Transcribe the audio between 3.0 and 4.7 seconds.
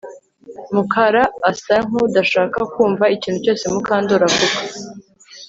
ikintu cyose Mukandoli avuga